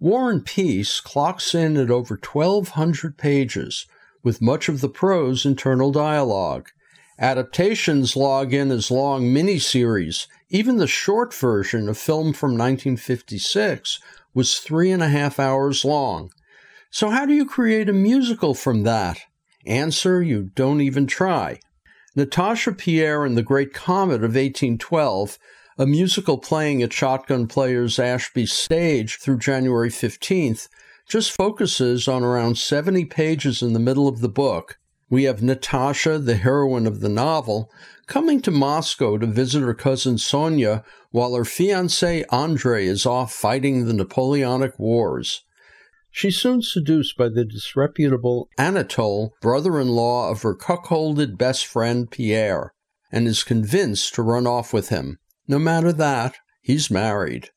War 0.00 0.30
and 0.30 0.42
Peace 0.42 0.98
clocks 0.98 1.54
in 1.54 1.76
at 1.76 1.90
over 1.90 2.14
1,200 2.14 3.18
pages, 3.18 3.84
with 4.22 4.40
much 4.40 4.70
of 4.70 4.80
the 4.80 4.88
prose 4.88 5.44
internal 5.44 5.92
dialogue. 5.92 6.70
Adaptations 7.18 8.16
log 8.16 8.54
in 8.54 8.70
as 8.70 8.90
long 8.90 9.24
miniseries. 9.24 10.26
Even 10.48 10.78
the 10.78 10.86
short 10.86 11.34
version, 11.34 11.86
a 11.86 11.92
film 11.92 12.32
from 12.32 12.52
1956, 12.52 14.00
was 14.32 14.58
three 14.58 14.90
and 14.90 15.02
a 15.02 15.10
half 15.10 15.38
hours 15.38 15.84
long. 15.84 16.32
So, 16.90 17.10
how 17.10 17.26
do 17.26 17.34
you 17.34 17.44
create 17.44 17.90
a 17.90 17.92
musical 17.92 18.54
from 18.54 18.84
that? 18.84 19.18
Answer 19.66 20.22
you 20.22 20.50
don't 20.54 20.80
even 20.80 21.06
try. 21.06 21.60
Natasha 22.16 22.72
Pierre 22.72 23.26
and 23.26 23.36
the 23.36 23.42
Great 23.42 23.74
Comet 23.74 24.24
of 24.24 24.34
1812, 24.34 25.38
a 25.80 25.86
musical 25.86 26.36
playing 26.36 26.82
at 26.82 26.92
Shotgun 26.92 27.46
Players 27.46 27.98
Ashby 27.98 28.44
stage 28.44 29.16
through 29.16 29.38
January 29.38 29.88
15th, 29.88 30.68
just 31.08 31.32
focuses 31.32 32.06
on 32.06 32.22
around 32.22 32.58
70 32.58 33.06
pages 33.06 33.62
in 33.62 33.72
the 33.72 33.78
middle 33.78 34.06
of 34.06 34.20
the 34.20 34.28
book. 34.28 34.78
We 35.08 35.24
have 35.24 35.42
Natasha, 35.42 36.18
the 36.18 36.36
heroine 36.36 36.86
of 36.86 37.00
the 37.00 37.08
novel, 37.08 37.72
coming 38.06 38.42
to 38.42 38.50
Moscow 38.50 39.16
to 39.16 39.26
visit 39.26 39.62
her 39.62 39.72
cousin 39.72 40.18
Sonia 40.18 40.84
while 41.12 41.34
her 41.34 41.46
fiance 41.46 42.24
Andrei 42.30 42.84
is 42.84 43.06
off 43.06 43.32
fighting 43.32 43.86
the 43.86 43.94
Napoleonic 43.94 44.78
Wars. 44.78 45.44
She's 46.10 46.36
soon 46.36 46.60
seduced 46.60 47.16
by 47.16 47.30
the 47.30 47.46
disreputable 47.46 48.50
Anatole, 48.58 49.32
brother 49.40 49.80
in 49.80 49.88
law 49.88 50.30
of 50.30 50.42
her 50.42 50.54
cuckolded 50.54 51.38
best 51.38 51.64
friend 51.64 52.10
Pierre, 52.10 52.74
and 53.10 53.26
is 53.26 53.42
convinced 53.42 54.14
to 54.16 54.22
run 54.22 54.46
off 54.46 54.74
with 54.74 54.90
him. 54.90 55.16
No 55.50 55.58
matter 55.58 55.92
that, 55.92 56.36
he's 56.62 56.92
married. 56.92 57.50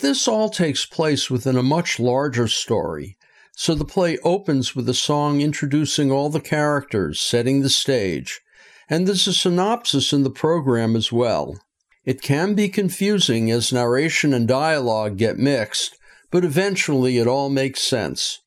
This 0.00 0.26
all 0.26 0.50
takes 0.50 0.84
place 0.84 1.30
within 1.30 1.56
a 1.56 1.62
much 1.62 2.00
larger 2.00 2.48
story, 2.48 3.16
so 3.52 3.76
the 3.76 3.84
play 3.84 4.18
opens 4.24 4.74
with 4.74 4.88
a 4.88 4.92
song 4.92 5.40
introducing 5.40 6.10
all 6.10 6.30
the 6.30 6.40
characters, 6.40 7.20
setting 7.20 7.62
the 7.62 7.68
stage, 7.68 8.40
and 8.90 9.06
there's 9.06 9.28
a 9.28 9.32
synopsis 9.32 10.12
in 10.12 10.24
the 10.24 10.30
program 10.30 10.96
as 10.96 11.12
well. 11.12 11.56
It 12.04 12.22
can 12.22 12.54
be 12.54 12.68
confusing 12.68 13.52
as 13.52 13.72
narration 13.72 14.34
and 14.34 14.48
dialogue 14.48 15.16
get 15.16 15.38
mixed, 15.38 15.96
but 16.32 16.44
eventually 16.44 17.18
it 17.18 17.28
all 17.28 17.50
makes 17.50 17.82
sense. 17.82 18.40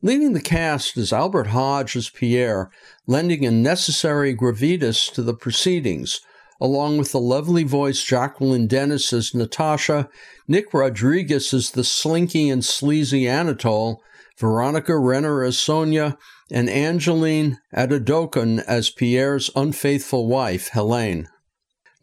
Leading 0.00 0.32
the 0.32 0.40
cast 0.40 0.96
is 0.96 1.12
Albert 1.12 1.48
Hodge 1.48 1.96
as 1.96 2.08
Pierre, 2.08 2.70
lending 3.08 3.44
a 3.44 3.50
necessary 3.50 4.32
gravitas 4.32 5.12
to 5.12 5.22
the 5.22 5.34
proceedings, 5.34 6.20
along 6.60 6.98
with 6.98 7.12
the 7.12 7.20
lovely 7.20 7.62
voice 7.62 8.02
Jacqueline 8.02 8.66
Dennis 8.66 9.12
as 9.12 9.34
Natasha, 9.34 10.08
Nick 10.48 10.72
Rodriguez 10.72 11.52
as 11.52 11.70
the 11.70 11.84
slinky 11.84 12.48
and 12.48 12.64
sleazy 12.64 13.28
Anatole, 13.28 14.02
Veronica 14.38 14.96
Renner 14.98 15.42
as 15.42 15.58
Sonia, 15.58 16.18
and 16.50 16.68
Angeline 16.68 17.58
Adedokun 17.74 18.62
as 18.66 18.90
Pierre's 18.90 19.50
unfaithful 19.56 20.26
wife, 20.26 20.68
Helene. 20.72 21.28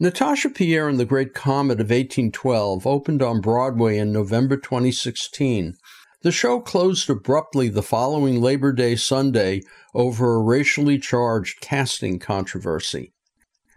Natasha 0.00 0.50
Pierre 0.50 0.88
and 0.88 0.98
the 0.98 1.04
Great 1.04 1.34
Comet 1.34 1.80
of 1.80 1.90
1812 1.90 2.86
opened 2.86 3.22
on 3.22 3.40
Broadway 3.40 3.96
in 3.96 4.12
November 4.12 4.56
2016. 4.56 5.76
The 6.22 6.32
show 6.32 6.58
closed 6.60 7.08
abruptly 7.08 7.68
the 7.68 7.82
following 7.82 8.40
Labor 8.40 8.72
Day 8.72 8.96
Sunday 8.96 9.62
over 9.94 10.34
a 10.34 10.42
racially 10.42 10.98
charged 10.98 11.60
casting 11.60 12.18
controversy. 12.18 13.12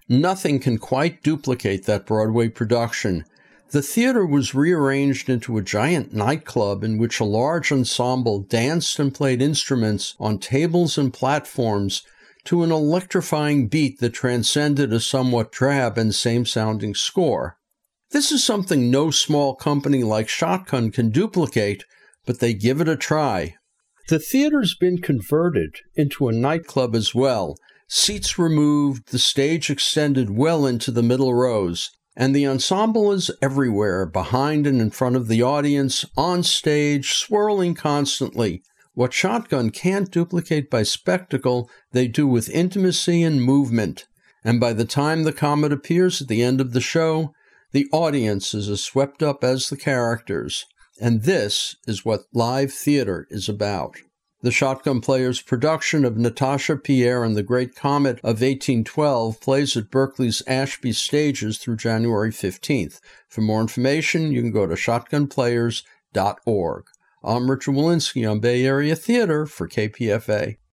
Nothing 0.10 0.60
can 0.60 0.78
quite 0.78 1.22
duplicate 1.22 1.86
that 1.86 2.06
Broadway 2.06 2.48
production. 2.48 3.26
The 3.72 3.82
theater 3.82 4.26
was 4.26 4.56
rearranged 4.56 5.30
into 5.30 5.58
a 5.58 5.62
giant 5.62 6.14
nightclub 6.14 6.84
in 6.84 6.98
which 6.98 7.20
a 7.20 7.26
large 7.26 7.72
ensemble 7.72 8.40
danced 8.40 8.98
and 9.00 9.14
played 9.14 9.42
instruments 9.42 10.16
on 10.20 10.40
tables 10.40 10.98
and 10.98 11.14
platforms 11.14 12.04
to 12.46 12.64
an 12.64 12.72
electrifying 12.72 13.68
beat 13.68 14.00
that 14.00 14.14
transcended 14.14 14.94
a 14.94 15.02
somewhat 15.02 15.52
drab 15.52 15.98
and 15.98 16.16
same 16.16 16.46
sounding 16.46 16.96
score. 16.96 17.58
This 18.12 18.32
is 18.32 18.42
something 18.42 18.90
no 18.90 19.12
small 19.12 19.54
company 19.54 20.02
like 20.02 20.30
Shotgun 20.30 20.92
can 20.92 21.10
duplicate, 21.10 21.84
but 22.26 22.40
they 22.40 22.54
give 22.54 22.80
it 22.80 22.88
a 22.88 22.96
try. 22.96 23.56
The 24.08 24.20
theater's 24.20 24.74
been 24.74 25.00
converted 25.02 25.76
into 25.96 26.30
a 26.30 26.32
nightclub 26.32 26.96
as 26.96 27.14
well, 27.14 27.58
seats 27.88 28.38
removed, 28.38 29.12
the 29.12 29.20
stage 29.20 29.70
extended 29.70 30.30
well 30.30 30.66
into 30.66 30.92
the 30.92 31.04
middle 31.04 31.34
rows, 31.34 31.92
and 32.16 32.36
the 32.36 32.48
ensemble 32.48 33.12
is 33.12 33.32
everywhere, 33.42 34.06
behind 34.06 34.66
and 34.66 34.82
in 34.82 34.90
front 34.90 35.16
of 35.16 35.28
the 35.28 35.42
audience, 35.42 36.04
on 36.18 36.44
stage, 36.44 37.14
swirling 37.14 37.76
constantly. 37.76 38.64
What 38.94 39.14
Shotgun 39.14 39.70
can't 39.70 40.10
duplicate 40.10 40.72
by 40.72 40.82
spectacle, 40.82 41.70
they 41.92 42.08
do 42.08 42.28
with 42.28 42.50
intimacy 42.50 43.22
and 43.22 43.44
movement. 43.44 44.08
And 44.44 44.60
by 44.60 44.74
the 44.74 44.86
time 44.86 45.24
the 45.24 45.34
comet 45.34 45.72
appears 45.72 46.22
at 46.22 46.28
the 46.28 46.42
end 46.42 46.60
of 46.60 46.74
the 46.74 46.82
show, 46.82 47.34
the 47.74 47.88
audience 47.92 48.56
is 48.56 48.68
as 48.70 48.84
swept 48.84 49.22
up 49.22 49.44
as 49.44 49.70
the 49.70 49.78
characters. 49.78 50.66
And 51.00 51.24
this 51.24 51.76
is 51.86 52.04
what 52.04 52.22
live 52.34 52.74
theater 52.74 53.28
is 53.30 53.48
about. 53.48 53.98
The 54.42 54.52
Shotgun 54.52 55.02
Players 55.02 55.42
production 55.42 56.06
of 56.06 56.16
Natasha 56.16 56.78
Pierre 56.78 57.24
and 57.24 57.36
the 57.36 57.42
Great 57.42 57.76
Comet 57.76 58.20
of 58.20 58.42
1812 58.42 59.42
plays 59.42 59.76
at 59.76 59.90
Berkeley's 59.90 60.44
Ashby 60.46 60.94
Stages 60.94 61.58
through 61.58 61.78
January 61.78 62.30
15th. 62.30 63.00
For 63.28 63.42
more 63.42 63.62
information, 63.62 64.32
you 64.32 64.44
can 64.44 64.52
go 64.52 64.68
to 64.68 64.76
shotgunplayers.org. 64.76 66.86
I'm 67.24 67.50
Richard 67.50 67.74
Wolinsky 67.74 68.30
on 68.30 68.40
Bay 68.40 68.64
Area 68.64 68.96
Theater 68.96 69.48
for 69.48 69.68
KPFA. 69.68 70.58